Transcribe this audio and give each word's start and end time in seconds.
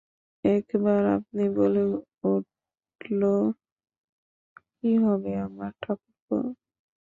একবার 0.43 1.01
আপনি 1.17 1.43
বলে 1.57 1.81
উঠল, 2.31 3.21
কী 4.73 4.91
হবে 5.03 5.31
আমার 5.47 5.71
ঠাকুরপো! 5.83 6.37